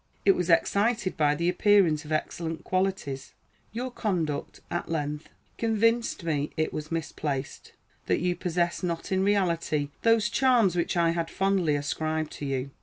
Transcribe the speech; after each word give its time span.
It 0.25 0.31
was 0.31 0.49
excited 0.49 1.15
by 1.15 1.35
the 1.35 1.47
appearance 1.47 2.05
of 2.05 2.11
excellent 2.11 2.63
qualities. 2.63 3.33
Your 3.71 3.91
conduct, 3.91 4.59
at 4.71 4.89
length, 4.89 5.29
convinced 5.59 6.23
me 6.23 6.49
it 6.57 6.73
was 6.73 6.91
misplaced; 6.91 7.73
that 8.07 8.19
you 8.19 8.35
possessed 8.35 8.83
not 8.83 9.11
in 9.11 9.23
reality 9.23 9.89
those 10.01 10.27
charms 10.29 10.75
which 10.75 10.97
I 10.97 11.11
had 11.11 11.29
fondly 11.29 11.75
ascribed 11.75 12.31
to 12.31 12.47
you. 12.47 12.71